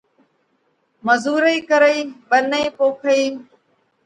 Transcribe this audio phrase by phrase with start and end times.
[1.05, 1.99] مزُورئي ڪرئِي،
[2.29, 3.25] ٻنَئِي پوکئِي